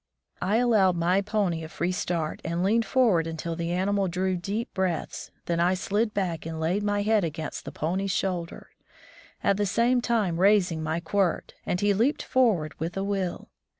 [0.41, 4.73] I allowed my pony a free start and leaned forward until the animal drew deep
[4.73, 8.71] breaths, then I slid back and laid my head against the pony^s shoulder,
[9.43, 13.49] at the same time raising my quirt, and he leaped forward with a will